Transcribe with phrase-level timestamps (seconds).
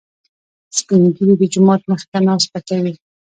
[0.77, 2.93] سپين ږيري د جومات مخې ته ناسته کوي.